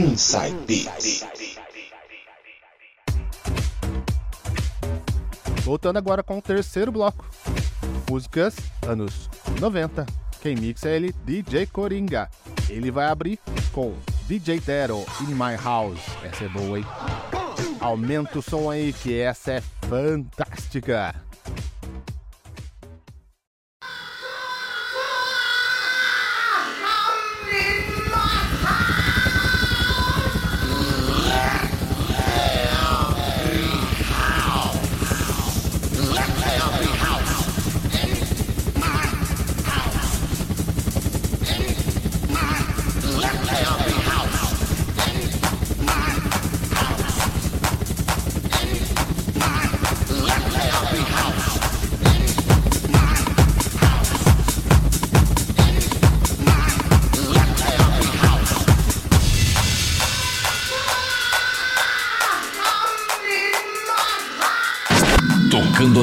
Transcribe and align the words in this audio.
Inside 0.00 0.56
Beats. 0.66 1.26
Voltando 5.62 5.98
agora 5.98 6.22
com 6.22 6.38
o 6.38 6.42
terceiro 6.42 6.90
bloco. 6.90 7.28
Músicas 8.08 8.56
anos 8.88 9.28
90. 9.60 10.06
Quem 10.40 10.56
mixa 10.56 10.88
é 10.88 10.96
ele, 10.96 11.14
DJ 11.26 11.66
Coringa. 11.66 12.30
Ele 12.70 12.90
vai 12.90 13.08
abrir 13.08 13.38
com 13.72 13.94
DJ 14.26 14.58
Dero 14.60 15.04
in 15.20 15.34
My 15.34 15.62
House. 15.62 16.00
Essa 16.24 16.44
é 16.44 16.48
boa, 16.48 16.78
hein? 16.78 16.86
Aumenta 17.78 18.38
o 18.38 18.42
som 18.42 18.70
aí 18.70 18.94
que 18.94 19.20
essa 19.20 19.52
é 19.52 19.60
fantástica. 19.86 21.14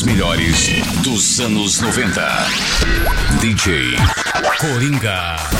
As 0.00 0.04
melhores 0.04 0.70
dos 1.02 1.40
anos 1.40 1.82
90. 1.82 2.26
DJ 3.42 3.96
Coringa. 4.58 5.59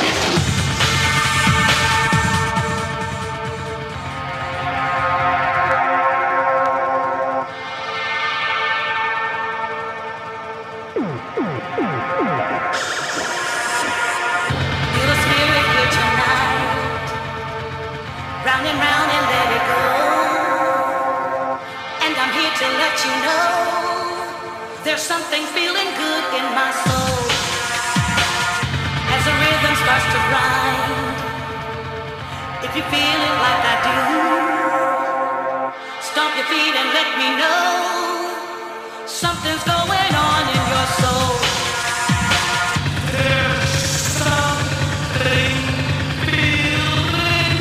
Bye. 0.00 0.39
your 36.40 36.48
feet 36.48 36.74
and 36.74 36.88
let 36.94 37.08
me 37.18 37.28
know 37.36 39.06
something's 39.06 39.64
going 39.64 40.14
on 40.28 40.42
in 40.56 40.62
your 40.72 40.86
soul. 41.00 41.36
Something 44.20 45.56
feeling 46.24 47.56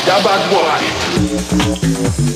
That 0.06 0.20
bad 0.24 0.42
boy. 0.50 2.33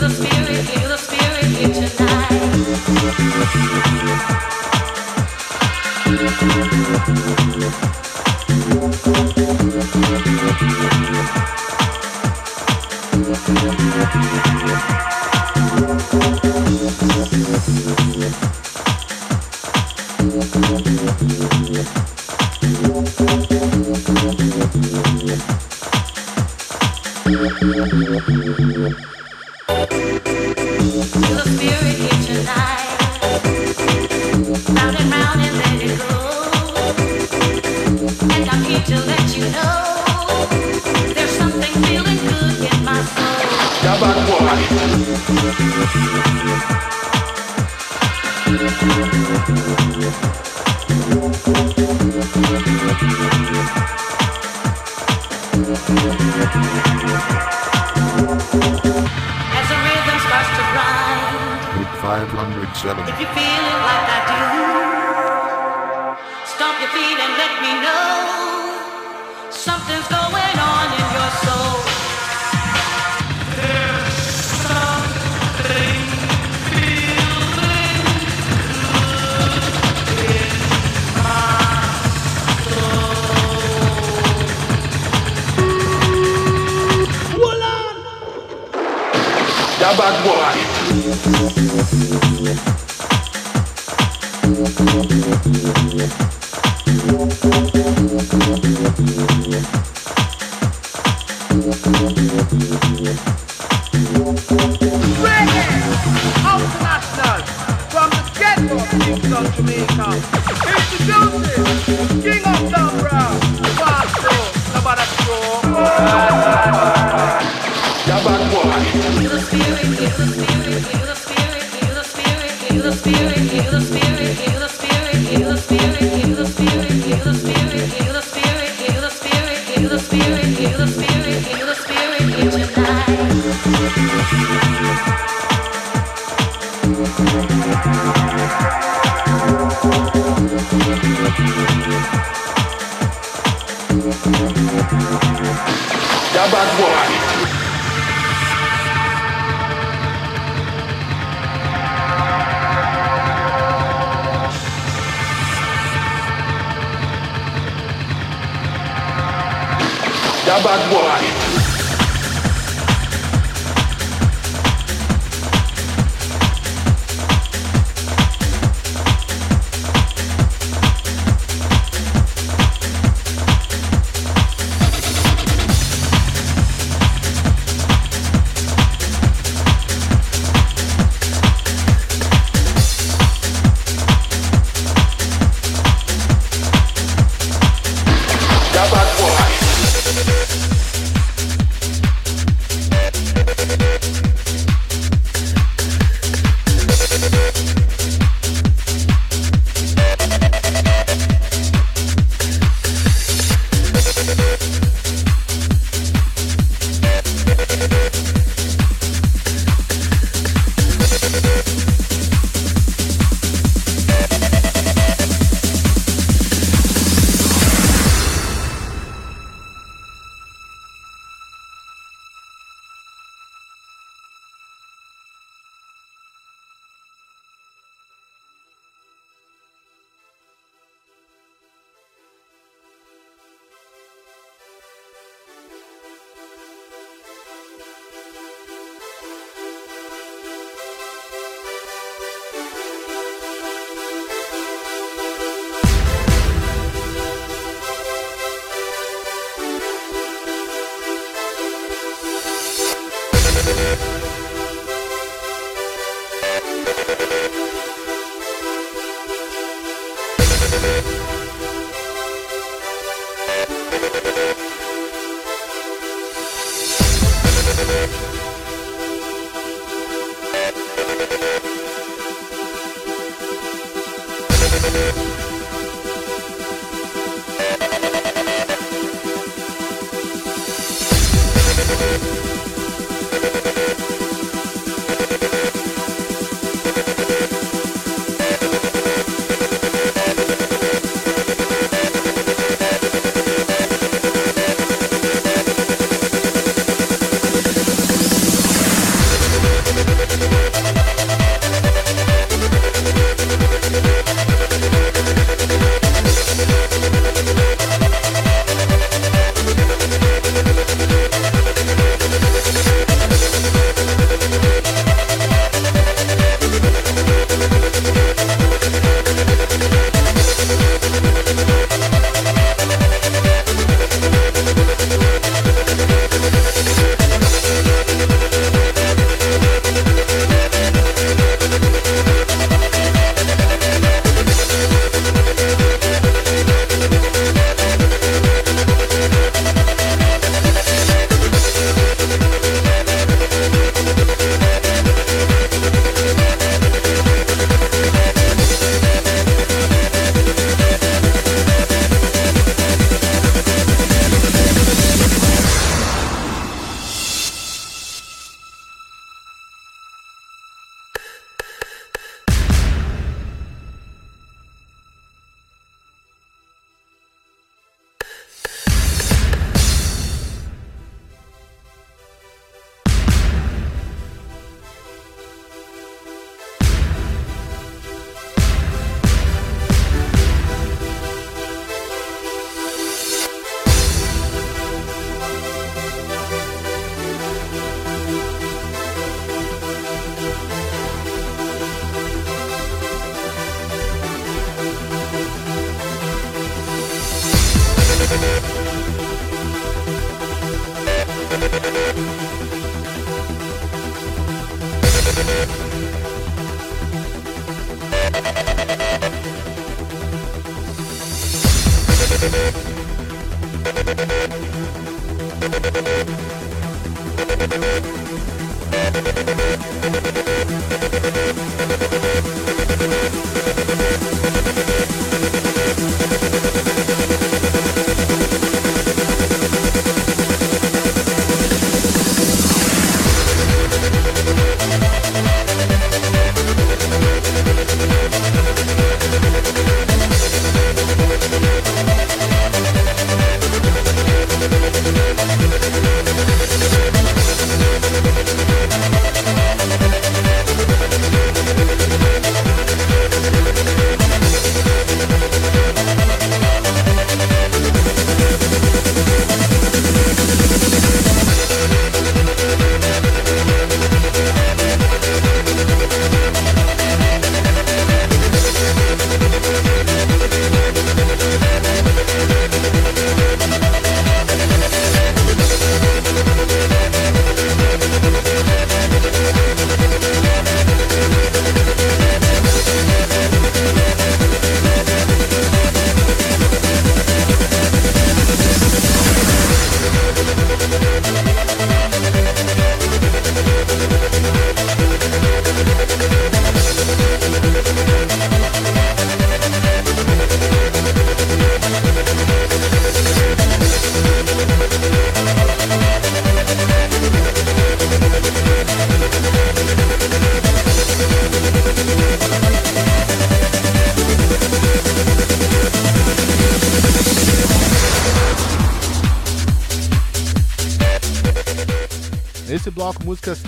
the 0.00 0.08
spirit. 0.08 0.49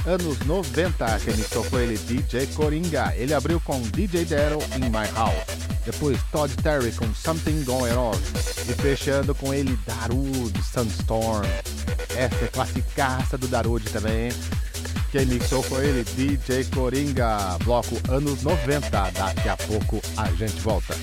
Anos 0.06 0.38
90. 0.46 1.20
Quem 1.20 1.36
mixou 1.36 1.64
foi 1.64 1.84
ele, 1.84 1.98
DJ 1.98 2.46
Coringa. 2.48 3.12
Ele 3.16 3.34
abriu 3.34 3.60
com 3.60 3.80
DJ 3.80 4.24
Daryl 4.24 4.60
in 4.76 4.88
My 4.88 5.10
House. 5.14 5.34
Depois 5.84 6.18
Todd 6.30 6.54
Terry 6.62 6.92
com 6.92 7.12
Something 7.14 7.64
Going 7.64 7.92
On. 7.92 8.12
E 8.68 8.72
fechando 8.74 9.34
com 9.34 9.52
ele, 9.52 9.78
Darude 9.86 10.62
Sunstorm. 10.62 11.44
Essa 12.16 12.44
é 12.44 12.48
classicaça 12.48 13.36
do 13.36 13.48
Darude 13.48 13.88
também. 13.90 14.30
Quem 15.10 15.26
mixou 15.26 15.62
foi 15.62 15.86
ele, 15.86 16.04
DJ 16.04 16.64
Coringa. 16.64 17.58
Bloco 17.64 17.96
anos 18.08 18.42
90. 18.42 18.88
Daqui 18.90 19.48
a 19.48 19.56
pouco 19.56 20.00
a 20.16 20.30
gente 20.32 20.58
volta. 20.60 20.94